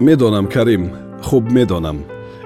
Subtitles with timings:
[0.00, 0.90] медонам карим.
[1.22, 1.98] Хуб медонам.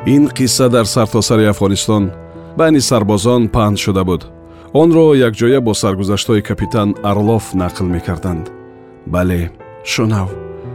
[0.06, 2.10] Ин қисса дар сартосари афғонистон
[2.58, 4.22] байни сарбозон паҳн шуда буд.
[4.72, 8.50] Онро якҷоя бо саргузаштҳои капитан арлов нақл мекарданд.
[9.06, 9.50] Бале
[9.84, 10.28] шунав.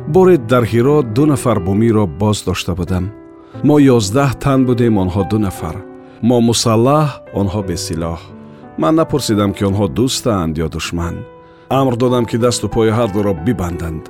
[0.08, 3.06] Боре дар ҳиро ду нафар бумиро боз дошта будам.
[3.64, 5.76] Мо ёздаҳ тан будем онҳо ду нафар.
[6.22, 7.08] Мо мусаллаҳ
[7.42, 8.20] онҳо бесилоҳ.
[8.82, 11.16] Ман напурсидам ки онҳо дӯстаанд ё душман.
[11.80, 14.04] Амр додам ки дасту пои ҳардуро бибанданд.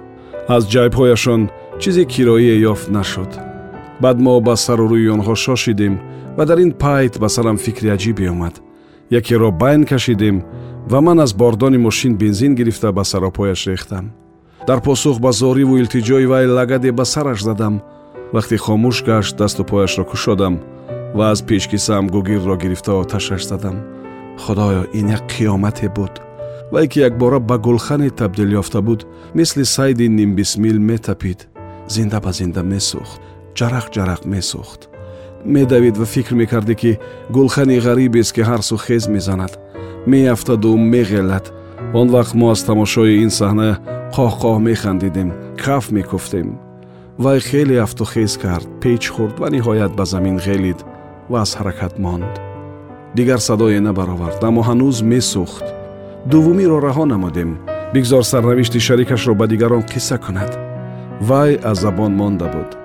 [0.56, 1.42] Аз ҷайбҳояшон
[1.80, 3.32] чизе кироие ёфт нашуд.
[4.02, 5.96] Баъд мо ба сарурӯи онҳо шошидем
[6.38, 8.56] ва дар ин пайт ба сарам фикри аҷибе омад
[9.10, 10.44] якеро байн кашидем
[10.92, 14.12] ва ман аз бордони мошин бензин гирифта ба саропояш рехтам.
[14.68, 17.82] Дар посух ба зориву илтиҷои вай лагаде ба сараш задам.
[18.34, 20.60] Вақте хомӯш гашт дасту пояшро кушодам
[21.16, 23.78] ва аз пешкисаам гугирро гирифта оташаш задам.
[24.44, 26.14] Худоё ин як қиёмате буд.
[26.72, 31.49] Вай ки якбора ба гулхане табдил ёфта буд мисли сайди нимбисмил метапид
[31.96, 33.20] зинда ба зинда месӯхт
[33.58, 34.82] ҷарақ ҷарақ месӯхт
[35.46, 36.92] медавид ва фикр мекардӣ ки
[37.36, 39.54] гулхани ғарибест ки ҳарсу хез мезанад
[40.12, 41.46] меафтаду меғелад
[41.94, 43.70] он вақт мо аз тамошои ин саҳна
[44.16, 45.30] қоҳ-қоҳ механдидем
[45.64, 46.48] каф мекуфтем
[47.24, 50.80] вай хеле афту хез кард печ хӯрд ва ниҳоят ба замин ғелид
[51.30, 52.34] ва аз ҳаракат монд
[53.18, 55.66] дигар садое набаровард аммо ҳанӯз месӯхт
[56.32, 57.52] дуввумиро раҳо намудем
[57.94, 60.69] бигзор сарнавишти шарикашро ба дигарон қисса кунад
[61.22, 62.78] вай аз забон монда буд.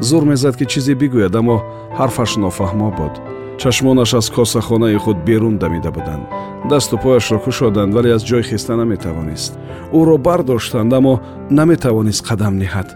[0.00, 1.62] Зур мезад ки чизе бигӯяд аммо
[1.98, 3.14] ҳарфаш нофаҳмо буд.
[3.58, 6.24] Чашмонаш аз косахонаи худ берун дамида буданд.
[6.70, 9.58] Дасту пояшро кушоданд вале аз ҷой хиста наметавонист.
[9.92, 12.88] Ӯро бардоштанд аммо наметавонист қадам ниҳад.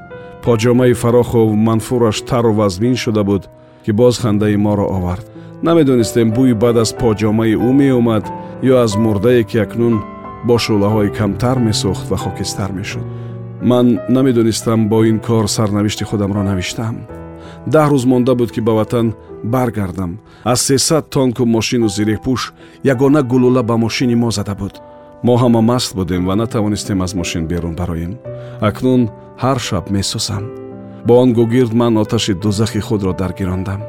[0.45, 3.49] Поҷомаи фароху манфураш тару вазмин шуда буд
[3.85, 5.27] ки боз хандаи моро овард.
[5.63, 8.25] Намедонистем бӯи баъд аз поҷомаи ӯ меомад
[8.63, 9.95] ё аз мурдае ки акнун
[10.47, 13.07] бо шӯлаҳои камтар месӯхт ва хокистар мешуд
[13.63, 16.97] ман намедонистам бо ин кор сарнавишти худамро навиштам
[17.67, 19.15] даҳ рӯз монда буд ки ба ватан
[19.45, 22.43] баргардам аз сесад тонку мошину зиреҳпӯш
[22.93, 24.75] ягона гулула ба мошини мо зада буд
[25.27, 28.13] мо ҳама маст будем ва натавонистем аз мошин берун бароем
[28.61, 29.03] акнун
[29.43, 30.45] ҳар шаб месӯзам
[31.07, 33.81] бо он гугирд ман оташи дузахи худро даргирондам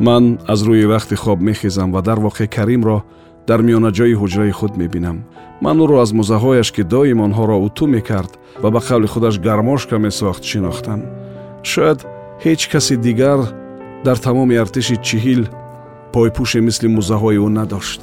[0.00, 3.04] ман аз рӯи рахти хоб мехезам ва дар воқеъ каримро
[3.48, 5.18] дар миёнаҷои ҳуҷраи худ мебинам.
[5.64, 8.32] Ман ӯро аз музаҳояш ки доим онҳоро уту мекард
[8.62, 11.00] ва ба қавли худаш гармошка месохт шинохтам.
[11.70, 12.00] Шояд
[12.44, 13.40] ҳеҷ каси дигар
[14.06, 15.42] дар тамоми артиши чиҳил
[16.14, 18.00] пойпӯше мисли музаҳои ӯ надошт.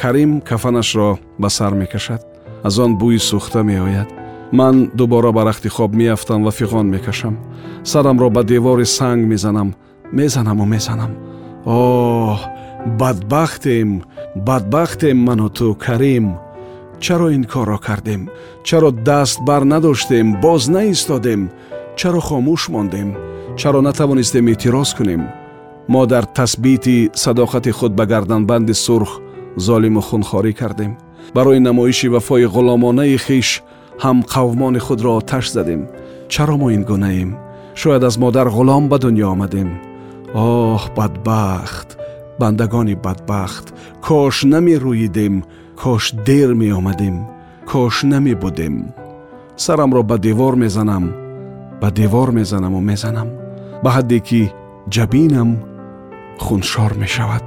[0.00, 1.10] Карим кафанашро
[1.42, 2.22] ба сар мекашад.
[2.66, 4.08] Аз он бӯи сӯхта меояд.
[4.58, 7.34] Ман дубора ба рахти хоб меафтам ва фиғон мекашам.
[7.90, 9.68] Сарамро ба девори санг мезанам.
[10.12, 11.12] Мезанаму мезанам.
[11.64, 12.38] Оҳ
[12.86, 14.04] бадбахтем
[14.34, 16.38] бадбахтем ману ту карим
[17.00, 18.30] чаро ин корро кардем
[18.64, 21.50] чаро даст бар надоштем боз наистодем
[21.96, 23.16] чаро хомӯш мондем
[23.56, 25.28] чаро натавонистем эътироз кунем
[25.88, 29.20] мо дар тасбити садоқати худ ба гарданбанди сурх
[29.56, 30.96] золиму хунхорӣ кардем
[31.34, 33.62] барои намоиши вафои ғуломонаи хиш
[34.02, 35.88] ҳамқавмони худро оташ задем
[36.28, 37.36] чаро мо ин гунаем
[37.74, 39.70] шояд аз модар ғулом ба дунё омадем
[40.34, 41.99] оҳ бадбахт
[42.40, 43.66] бандагони бадбахт.
[44.06, 45.34] Кош намерӯидем
[45.82, 47.16] кош дер меомадем
[47.70, 48.74] кош намебудем
[49.64, 51.04] сарамро ба девор мезанам
[51.80, 53.28] ба девор мезанаму мезанам.
[53.82, 54.40] Ба ҳадде ки
[54.94, 55.50] ҷабинам
[56.44, 57.46] хуншор мешавад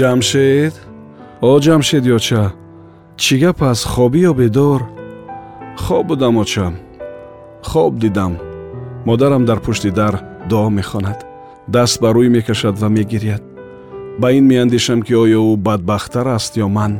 [0.00, 0.74] ҷамшед
[1.48, 2.44] о ҷамшед ёча
[3.22, 4.80] чӣ гап аст хобӣ ё бедор
[5.82, 6.66] хоб будам оча
[7.70, 8.32] хоб дидам
[9.08, 10.14] модарам дар пушти дар
[10.48, 11.18] дуо мехонад
[11.74, 13.42] даст ба рӯй мекашад ва мегиряд
[14.20, 16.92] ба ин меандешам ки оё ӯ бадбахттар аст ё ман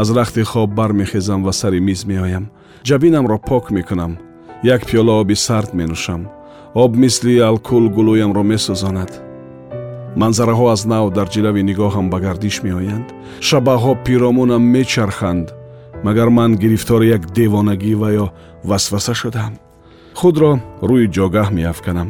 [0.00, 2.44] аз рахти хоб бармехезам ва сари миз меоям
[2.88, 4.12] ҷабинамро пок мекунам
[4.74, 6.22] як пиёла оби сард менӯшам
[6.82, 9.25] об мисли алкул гулӯямро месӯзонад
[10.20, 13.08] манзараҳо аз нав дар ҷилави нигоҳам ба гардиш меоянд.
[13.48, 15.46] Шабаҳҳо пиромунам мечарханд
[16.06, 18.26] магар ман гирифтори як девонагӣ ва ё
[18.68, 19.54] васваса шудаам.
[20.20, 20.52] Худро
[20.88, 22.08] рӯи ҷогаҳ меафканам.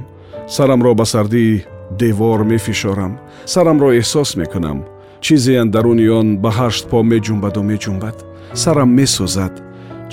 [0.55, 1.64] Сарамро ба сардии
[2.03, 3.12] девор мефишорам.
[3.53, 4.79] Сарамро эҳсос мекунам.
[5.25, 8.17] Чизе андаруни он ба ҳашт по меҷумбаду меҷумбад
[8.62, 9.55] сарам месӯзад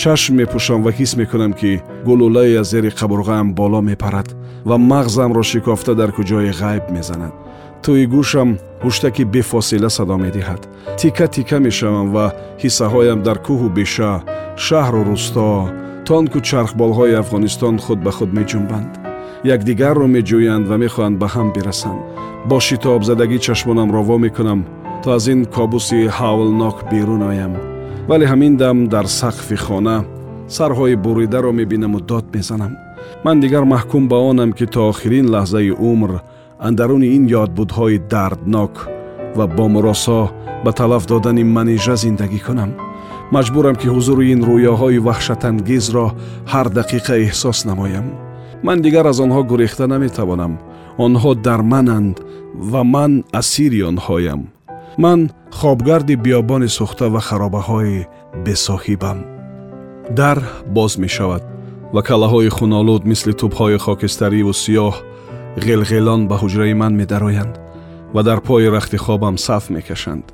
[0.02, 1.72] чашм мепӯшам ва ҳис мекунам ки
[2.08, 4.30] гулӯлае аз зери қабурғаам боло мепарад
[4.70, 7.34] ва мағзамро шикофта дар куҷои ғайб мезанад
[7.84, 8.50] тӯи гӯшам
[8.84, 10.62] ҳуштаки бефосила садо медиҳад.
[11.00, 12.26] Тика тика мешавам ва
[12.62, 14.12] ҳиссаҳоям дар кӯҳу беша
[14.66, 15.48] шаҳру рӯсто
[16.08, 18.92] тонку чархболҳои афғонистон худ ба худ меҷумбанд
[19.56, 22.02] якдигарро меҷӯянд ва мехоҳанд ба ҳам бирасанд.
[22.50, 24.60] Бо шитобзадагӣ чашмонамро во мекунам
[25.04, 27.54] то аз ин кобуси ҳавлнок берун оям.
[28.10, 29.98] Вале ҳамин дам дар сақфи хона
[30.58, 32.74] сарҳои буридаро мебинаму дод мезанам.
[33.26, 36.12] Ман дигар маҳкум ба онам ки то охирин лаҳзаи умр
[36.68, 38.74] андаруни ин ёдбудҳои дарднок
[39.38, 40.22] ва бомуросо
[40.64, 42.72] ба талаф додани манижа зиндагӣ кунам
[43.36, 46.08] маҷбурам ки ҳузури ин рӯёҳои ваҳшатангезро
[46.52, 48.08] ҳар дақиқа эҳсос намоям
[48.66, 50.54] ман дигар аз онҳо гурехта наметавонам
[51.06, 52.16] онҳо дар мананд
[52.72, 53.12] ва ман
[53.42, 54.42] асири онҳоям
[55.04, 55.20] ман
[55.60, 58.08] хобгарди биёбони сӯхта ва харобаҳои
[58.46, 59.20] бесоҳибам
[60.20, 60.38] дар
[60.76, 61.44] боз мешавад
[61.96, 64.96] ва калаҳои хунолуд мисли тӯбҳои хокистариву сиёҳ
[65.58, 67.56] ғелғелон ба ҳуҷраи ман медароянд
[68.14, 70.26] ва дар пои рахти хобам саф мекашанд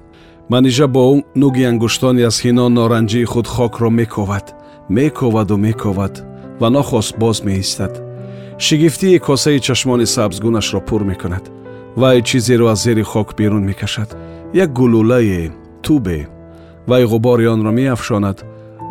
[0.50, 4.56] манижа бо нуги ангуштони аз ҳино норанҷии худ хокро мековад
[4.89, 6.24] мековаду мековад
[6.60, 7.94] ва нохост боз меистад
[8.57, 11.45] шигифтии косаи чашмони сабзгунашро пур мекунад
[11.95, 14.16] вай чизеро аз зери хок берун мекашад
[14.54, 15.51] як гулӯлае
[15.83, 16.27] тубе
[16.88, 18.38] вай ғубори онро меафшонад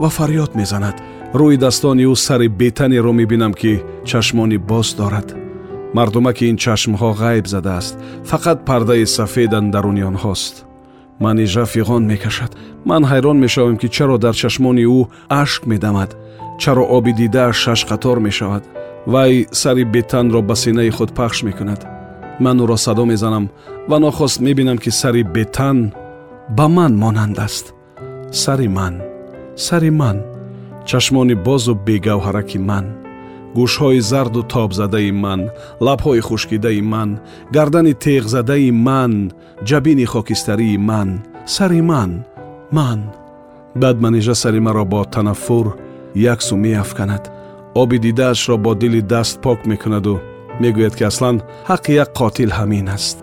[0.01, 0.97] ва фарёд мезанад
[1.35, 5.48] рӯидастони ӯ сари бетанеро мебинам ки чашмони боз дорад
[5.95, 7.95] мардумаки ин чашмҳо ғайб задааст.
[8.31, 10.55] Фақат пардаи сафед андаруни онҳост.
[11.21, 12.53] Манижа фиғон мекашад.
[12.85, 15.01] Ман ҳайрон мешавам ки чаро дар чашмони ӯ
[15.43, 16.11] ашк медамад.
[16.63, 18.65] Чаро оби дидааш шашқатор мешавад.
[19.07, 21.81] Вай сари бетанро ба синаи худ пахш мекунад.
[22.41, 23.51] Ман ӯро садо мезанам
[23.89, 25.93] ва нохост мебинам ки сари бетан
[26.57, 27.75] ба ман монанд аст.
[28.31, 28.95] Сари ман
[29.57, 30.19] сари ман
[30.89, 32.85] чашмони бозу бегавҳараки ман
[33.59, 35.41] гӯшҳои зарду тобзадаи ман
[35.87, 37.11] лабҳои хушкидаи ман
[37.57, 39.13] гардани теғзадаи ман
[39.69, 41.09] ҷабини хокистарии ман
[41.55, 42.11] сари ман
[42.77, 43.01] ман
[43.83, 45.67] баъд манижа сари маро бо танаффур
[46.33, 47.25] яксу меафканад
[47.83, 50.17] оби дидаашро бо дили даст пок мекунаду
[50.63, 51.37] мегӯяд ки аслан
[51.71, 53.17] ҳаққи як қотил ҳамин аст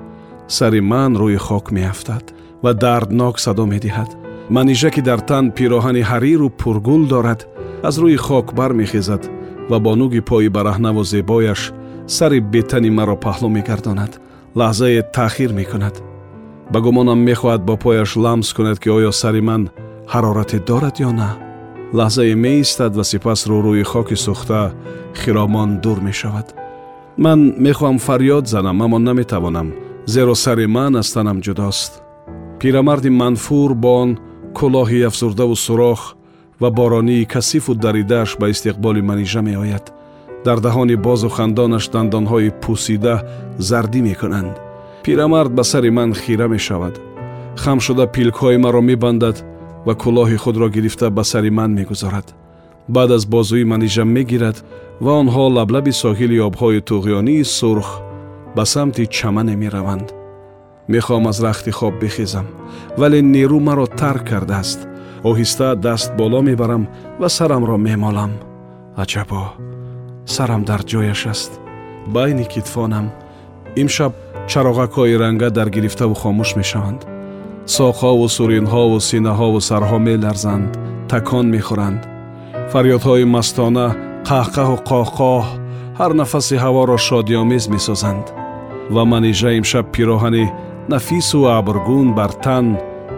[0.57, 2.25] сари ман рӯи хок меафтад
[2.63, 4.11] ва дарднок садо медиҳад
[4.55, 7.41] манижа ки дар тан пироҳани ҳариру пургул дорад
[7.87, 9.23] аз рӯи хок бармехезад
[9.69, 11.61] ва бо нуги пои бараҳнаву зебояш
[12.07, 14.11] сари бетани маро паҳлӯ мегардонад
[14.59, 15.95] лаҳзае таъхир мекунад.
[16.71, 19.61] Ба гумонам мехоҳад бо пояш ламс кунад ки оё сари ман
[20.13, 21.29] ҳарорате дорад ё на?
[21.97, 24.61] Лаҳзае меистад ва сипас рӯрӯи хоки сӯхта
[25.19, 26.47] хиромон дур мешавад.
[27.23, 29.67] Ман мехоҳам фарёд занам аммо наметавонам
[30.13, 31.91] зеро сари ман аз танам ҷудост.
[32.59, 34.09] Пирамарди манфур бо он
[34.57, 36.01] кӯлоҳи афзурдаву сурох
[36.61, 39.93] ва боронии касифу даридааш ба истиқболи манижа меояд.
[40.45, 43.15] Дар таҳони бозу хандонаш дандонҳои пӯсида
[43.67, 44.55] зардӣ мекунанд.
[45.03, 46.95] Пирамард ба сари ман хира мешавад.
[47.63, 49.37] Хамшуда пилкҳои маро мебандад
[49.85, 52.27] ва кӯлоҳи худро гирифта ба сари ман мегузорад.
[52.87, 54.57] Баъд аз бозуи манижа мегирад
[55.01, 57.89] ва онҳо лаблаби соҳили обҳои туғёнии сурх
[58.55, 60.07] ба самти чамане мераванд
[60.93, 62.47] мехоҳам аз рахти хоб бихезам
[62.99, 64.79] вале нерӯ маро тарк кардааст
[65.23, 66.87] оҳиста даст боло мебарам
[67.19, 68.31] ва сарамро мемолам.
[69.03, 69.43] Аҷабо
[70.25, 71.51] сарам дар ҷояш аст.
[72.15, 73.05] Байни китфонам.
[73.81, 74.13] Имшаб
[74.51, 77.01] чароғакҳои ранга даргирифтаву хомӯш мешаванд.
[77.77, 80.69] Соқҳову суринҳову синаҳову сарҳо меларзанд
[81.11, 82.01] такон мехӯранд.
[82.71, 83.87] Фарёдҳои мастона
[84.29, 85.43] қаҳқаҳу қоҳқоҳ
[85.99, 88.25] ҳар нафаси ҳаворо шодиомез месозанд.
[88.95, 90.45] Ва манижа имшаб пироҳани
[90.93, 92.65] нафису абргун бар тан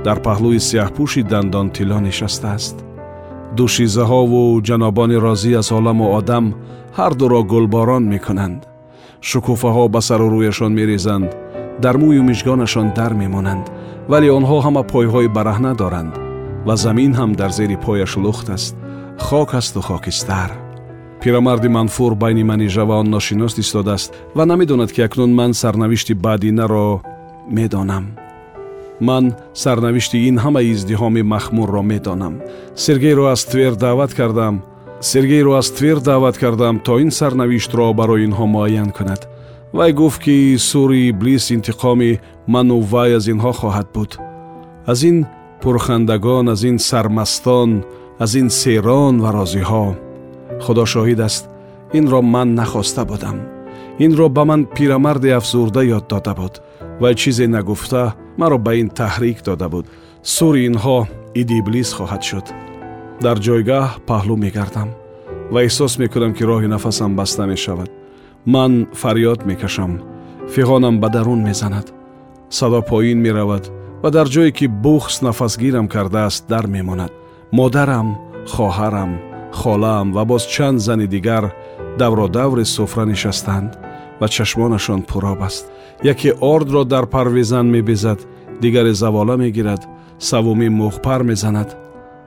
[0.05, 2.75] дар паҳлӯи сияҳпӯши дандонтило нишастааст
[3.57, 6.45] душизаҳову ҷанобони розӣ аз оламу одам
[6.97, 8.61] ҳардуро гулборон мекунанд
[9.29, 11.29] шукуфаҳо ба сару рӯяшон мерезанд
[11.83, 13.65] дар мӯю мижгонашон дар мемонанд
[14.11, 16.13] вале онҳо ҳама пойҳои бараҳна доранд
[16.67, 18.75] ва замин ҳам дар зери пояш лухт аст
[19.27, 20.51] хок асту хокистар
[21.21, 27.01] пирамарди манфур байни манижа ва он ношинос истодааст ва намедонад ки акнун ман сарнавишти баъдинаро
[27.57, 28.05] медонам
[29.01, 32.35] ман сарнавишти ин ҳамаи издиҳоми махмурро медонам.
[32.75, 34.61] Сергейро аз твер даъват кардам.
[35.01, 39.21] Сергейро аз твер даъват кардам то ин сарнавиштро барои инҳо муайян кунад.
[39.73, 44.11] Вай гуфт ки сури иблис интиқоми ману вай аз инҳо хоҳад буд.
[44.85, 45.25] Аз ин
[45.61, 47.83] пурхандагон аз ин сармастон
[48.19, 49.85] аз ин серон ва розиҳо.
[50.63, 51.49] Худо шоҳид аст
[51.93, 53.37] инро ман нахоста будам.
[53.99, 56.61] Инро ба ман пирамарди афзурда ёд дода буд.
[57.01, 59.85] Вай чизе нагуфта маро ба ин таҳрик дода буд.
[60.35, 60.99] Сури инҳо
[61.41, 62.47] иди иблис хоҳад шуд.
[63.25, 64.89] Дар ҷойгоҳ паҳлӯ мегардам
[65.53, 67.89] ва эҳсос мекунам ки роҳи нафасам баста мешавад.
[68.53, 69.91] Ман фарёд мекашам.
[70.53, 71.87] Фиғонам ба дарун мезанад.
[72.57, 73.63] Садо поин меравад
[74.03, 77.11] ва дар ҷое ки бухс нафасгирам кардааст дар мемонад.
[77.51, 78.07] Модарам
[78.53, 79.11] хоҳарам
[79.59, 81.43] холаам ва боз чанд зани дигар
[81.99, 83.71] давродаври суфра нишастанд
[84.19, 85.65] ва чашмонашон пуроб аст
[86.03, 88.19] яке ордро дар парвезан мебезад
[88.61, 89.81] дигаре завола мегирад
[90.19, 91.69] савуми мухпар мезанад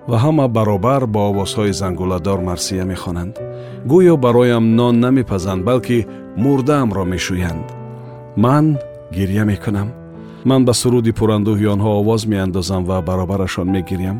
[0.09, 3.35] ва ҳама баробар бо овозҳои зангуладор марсия мехонанд
[3.91, 6.07] гӯё бароям нон намепазанд балки
[6.37, 7.67] мурдаамро мешӯянд
[8.37, 8.79] ман
[9.17, 9.89] гирья мекунам
[10.45, 14.19] ман ба суруди пурандӯҳи онҳо овоз меандозам ва баробарашон мегирям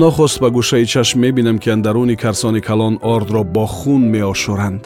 [0.00, 4.82] нохуст ба гӯшаи чашм мебинам ки андаруни карсони калон ордро бо хун меошуранд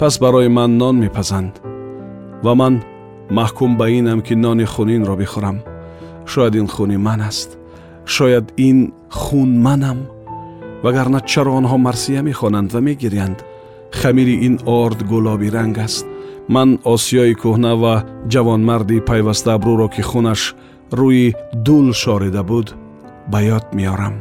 [0.00, 1.54] пас барои ман нон мепазанд
[2.44, 2.74] ва ман
[3.30, 5.58] маҳкум ба инам ки нони хунинро бихӯрам.
[6.26, 7.58] Шояд ин хуни ман аст.
[8.04, 9.98] Шояд ин хун манам.
[10.84, 13.38] Вагарна чаро онҳо марсия мехонанд ва мегирянд.
[13.98, 16.06] Хамири ин орд гулоби ранг аст.
[16.54, 17.94] Ман осиёи кӯҳна ва
[18.32, 20.42] ҷавонмарди пайвастаабрӯро ки хунаш
[20.98, 21.26] рӯи
[21.66, 22.68] дул шорида буд
[23.30, 24.14] ба ёд меорам.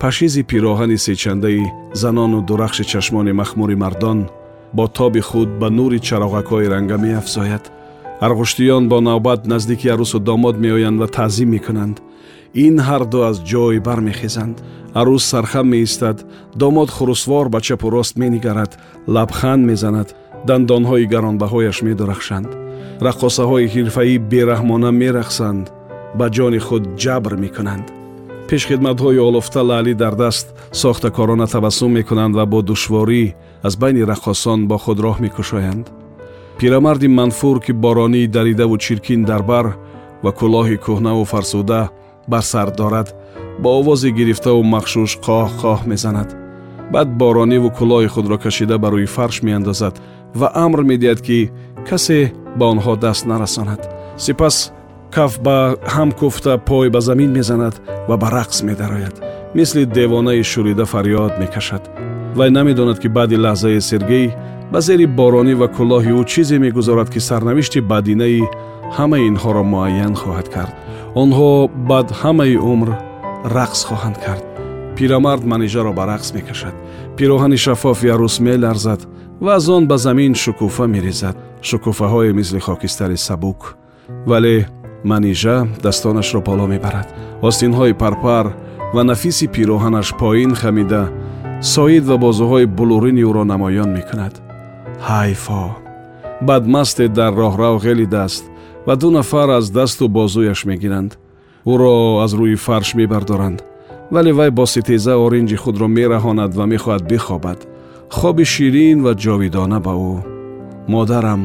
[0.00, 1.62] Пашизи пироҳани сечандаи
[2.00, 4.18] занону дурахши чашмони махмури мардон
[4.72, 7.64] бо тоби худ ба нури чароғакҳои ранга меафзояд.
[8.20, 12.00] Арғуштиён бо навбат наздики арӯсу домод меоянд ва таъзим мекунанд.
[12.54, 14.56] Ин ҳарду аз ҷой бармехезанд.
[14.94, 16.24] Арӯз сархам меистад.
[16.54, 18.78] Домод хурусвор ба чапу рост менигарад.
[19.06, 20.08] Лабханд мезанад.
[20.46, 22.50] Дандонҳои гаронбаҳояш медурахшанд.
[23.06, 25.64] Раққосаҳои ҳирфаӣ бераҳмона мерақсанд.
[26.18, 27.97] Ба ҷони худ ҷабр мекунанд
[28.48, 30.46] пешхидматҳои олуфта лаълӣ дар даст
[30.82, 33.24] сохтакорона табассум мекунанд ва бо душворӣ
[33.66, 35.86] аз байни раққосон бо худ роҳ мекушоянд.
[36.58, 39.66] Пирамарди манфур ки боронии даридаву чиркин дар бар
[40.24, 41.80] ва кӯлоҳи кӯҳнаву фарсуда
[42.32, 43.08] бар сар дорад
[43.62, 46.28] бо овози гирифтаву махшуш қоҳ қоҳ мезанад.
[46.92, 49.94] Баъд борониву кӯлоҳи худро кашида ба рӯи фарш меандозад
[50.40, 51.38] ва амр медиҳад ки
[51.88, 52.20] касе
[52.58, 53.80] ба онҳо даст нарасонад.
[54.24, 54.56] Сипас
[55.14, 57.74] каф ба ҳам куфта пой ба замин мезанад
[58.08, 59.16] ва ба рақс медарояд.
[59.54, 61.82] Мисли девонаи шӯрида фарёд мекашад.
[62.34, 64.26] Вай намедонад ки баъди лаҳзаи сергей
[64.72, 68.42] ба зери боронӣ ва кӯлоҳи ӯ чизе мегузорад ки сарнавишти бадинаи
[68.96, 70.74] ҳамаи инҳоро муайян хоҳад кард.
[71.22, 71.50] Онҳо
[71.90, 72.88] баъд ҳамаи умр
[73.56, 74.44] рақс хоҳанд кард.
[74.96, 76.74] Пирамард манижаро ба рақс мекашад.
[77.16, 79.00] Пироҳани шаффофи арӯс меларзад
[79.44, 81.36] ва аз он ба замин шукуфа мерезад
[81.68, 83.60] шукуфаҳое мисли хокистари сабук.
[84.26, 84.68] Вале
[85.10, 87.08] манижа дастонашро боло мебарад.
[87.48, 88.46] Остинҳои парпар
[88.94, 91.04] ва нафиси пироҳанаш поин хамида
[91.74, 94.34] соид ва бозуҳои булурини ӯро намоён мекунад.
[95.08, 95.62] Ҳайфо!
[96.48, 98.44] Бадмасте дар роҳрав ғелидаст
[98.86, 101.10] ва ду нафар аз дасту бозуяш мегиранд
[101.72, 103.58] ӯро аз рӯи фарш мебардоранд
[104.10, 107.58] вале вай бо ситеза оринҷи худро мераҳонад ва мехоҳад бихобад.
[108.10, 110.16] Хоби ширин ва ҷовидона ба ӯ.
[110.92, 111.42] Модарам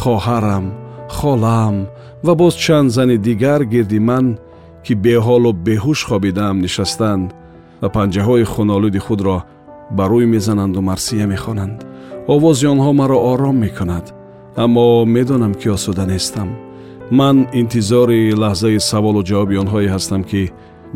[0.00, 0.64] хоҳарам
[1.16, 1.76] холаам
[2.26, 4.26] ва боз чанд зани дигар гирди ман
[4.84, 7.28] ки беҳолу беҳуш хобидаам нишастанд
[7.82, 9.38] ва панҷаҳои хунолуди худро
[9.96, 11.78] ба рӯй мезананду марсия мехонанд
[12.34, 14.06] овози онҳо маро ором мекунад
[14.64, 16.48] аммо медонам ки осуда нестам
[17.10, 20.42] ман интизори лаҳзаи саволу ҷавоби онҳое ҳастам ки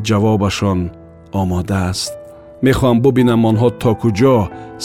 [0.09, 0.81] ҷавобашон
[1.41, 2.13] омода аст
[2.67, 4.37] мехоҳам бубинам онҳо то куҷо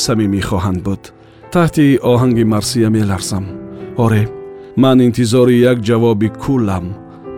[0.04, 1.02] самимӣ хоҳанд буд
[1.54, 3.46] таҳти оҳанги марсия меларзам
[4.06, 4.24] оре
[4.78, 6.86] ман интизори як ҷавоби кулам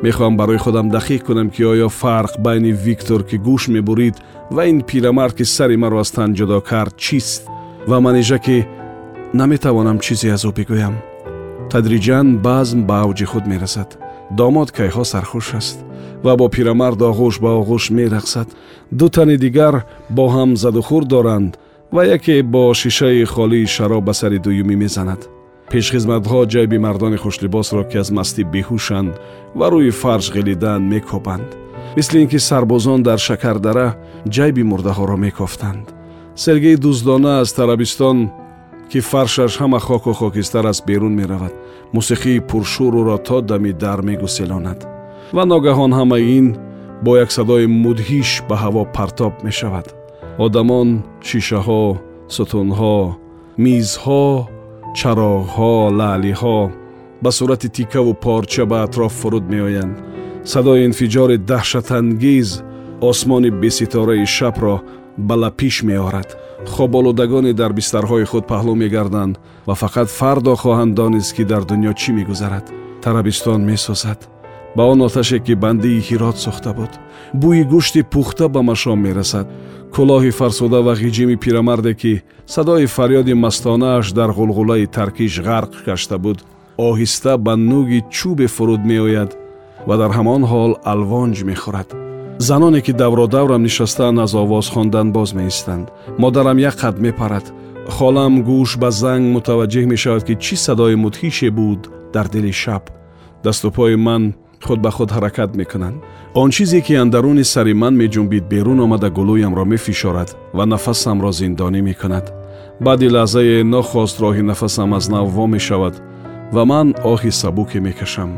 [0.03, 4.15] мехоҳам барои худам дақиқ кунам ки оё фарқ байни виктор ки гӯш мебурид
[4.51, 7.41] ва ин пирамард ки сари маро аз тан ҷудо кард чист
[7.89, 8.57] ва манижа ки
[9.33, 10.95] наметавонам чизе аз ӯ бигӯям
[11.71, 13.89] тадриҷан базм ба авҷи худ мерасад
[14.39, 15.77] домод кайҳо сархуш аст
[16.25, 18.47] ва бо пирамард оғӯш ба оғӯш мерақсад
[18.99, 19.75] ду тани дигар
[20.15, 21.51] бо ҳам задухӯр доранд
[21.95, 25.21] ва яке бо шишаи холии шароб ба сари дуюмӣ мезанад
[25.71, 29.13] пешхизматҳо ҷайби мардони хушлибосро ки аз мастӣ беҳушанд
[29.59, 31.49] ва рӯи фарш ғилиданд мекобанд
[31.97, 33.87] мисли ин ки сарбозон дар шакардара
[34.35, 35.85] ҷайби мурдаҳоро мекофтанд.
[36.35, 38.17] Сергей дуздона аз тарабистон
[38.91, 41.53] ки фаршаш ҳама хоку хокистар аст берун меравад
[41.93, 44.79] мусиқии пуршӯруро то дами дар мегуселонад
[45.35, 46.47] ва ногаҳон ҳамаи ин
[47.03, 49.87] бо як садои мудҳиш ба ҳаво партоб мешавад.
[50.45, 50.87] Одамон
[51.27, 51.83] шишаҳо
[52.35, 52.97] сутунҳо
[53.65, 54.25] мизҳо
[54.99, 56.59] чароғҳо лаълиҳо
[57.23, 59.95] ба сурати тикаву порча ба атроф фуруд меоянд.
[60.51, 62.49] Садои инфиҷори даҳшатангез
[63.09, 64.75] осмони беситораи шабро
[65.27, 66.29] ба лапиш меорад.
[66.73, 69.33] Хоболудагоне дар бистарҳои худ паҳлӯ мегарданд
[69.67, 72.65] ва фақат фардо хоҳанд донист ки дар дунё чӣ мегузарад.
[73.03, 74.19] Тарабистон месӯзад
[74.75, 76.91] ба он оташе ки бандии ҳирот сӯхта буд.
[77.41, 79.47] Бӯи гӯшти пухта ба машом мерасад.
[79.93, 86.39] Кӯлоҳи фарсуда ва ғиҷими пирамарде ки садои фарёди мастонааш дар ғулғулаи таркиш ғарқ гашта буд
[86.77, 89.31] оҳиста ба нӯги чӯбе фуруд меояд
[89.87, 91.89] ва дар ҳамон ҳол алвонҷ мехӯрад.
[92.47, 95.87] Заноне ки давродаврам нишастаанд аз овоз хондан боз меистанд.
[96.17, 97.45] Модарам як қад мепарад.
[97.95, 101.81] Холам гӯш ба занг мутаваҷҷеҳ мешавад ки чӣ садои мудҳише буд
[102.13, 102.83] дар дили шаб.
[103.43, 104.23] Дасту пои ман
[104.65, 105.97] худ ба худ ҳаракат мекунанд.
[106.33, 112.25] Он чизе ки андаруни сари ман меҷунбид берун омада гулӯямро мефишорад ва нафасамро зиндонӣ мекунад.
[112.85, 115.95] Баъди лаҳзае нохост роҳи нафасам аз нав во мешавад
[116.55, 118.31] ва ман оҳи сабуке мекашам.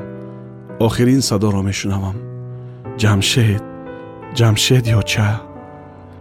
[0.80, 2.18] Охирин садоро мешунавам.
[3.02, 3.64] Ҷамшед
[4.38, 5.30] ҷамшед ёча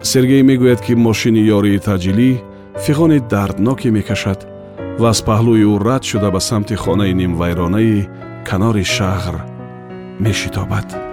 [0.02, 2.30] сергей мегӯяд ки мошини ёрии таъҷилӣ
[2.84, 4.40] фиғони дардноке мекашад
[5.00, 8.08] ва аз паҳлӯи ӯ рад шуда ба самти хонаи нимвайронаи
[8.48, 9.36] канори шаҳр
[10.20, 11.10] میشتابد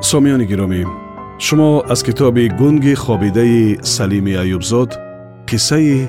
[0.00, 0.84] سامیان گیرامی
[1.38, 4.98] شما از کتاب گنگ خابیده سلیم ایوبزاد
[5.48, 6.08] قصه